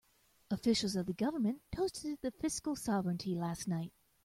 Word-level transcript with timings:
Officials 0.49 0.95
of 0.95 1.05
the 1.05 1.13
government 1.13 1.61
toasted 1.71 2.17
the 2.21 2.31
fiscal 2.31 2.75
sovereignty 2.75 3.35
last 3.35 3.67
night. 3.67 3.93